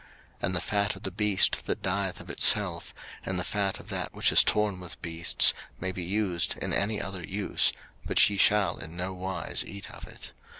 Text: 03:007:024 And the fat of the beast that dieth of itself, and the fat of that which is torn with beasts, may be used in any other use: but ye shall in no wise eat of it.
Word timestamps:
03:007:024 0.01 0.09
And 0.45 0.55
the 0.55 0.61
fat 0.61 0.95
of 0.95 1.03
the 1.03 1.11
beast 1.11 1.65
that 1.67 1.81
dieth 1.83 2.19
of 2.19 2.29
itself, 2.31 2.91
and 3.23 3.37
the 3.37 3.43
fat 3.43 3.79
of 3.79 3.89
that 3.89 4.15
which 4.15 4.31
is 4.31 4.43
torn 4.43 4.79
with 4.79 4.99
beasts, 5.03 5.53
may 5.79 5.91
be 5.91 6.01
used 6.01 6.57
in 6.57 6.73
any 6.73 6.99
other 6.99 7.23
use: 7.23 7.71
but 8.03 8.27
ye 8.27 8.35
shall 8.35 8.79
in 8.79 8.97
no 8.97 9.13
wise 9.13 9.63
eat 9.63 9.91
of 9.91 10.07
it. 10.07 10.31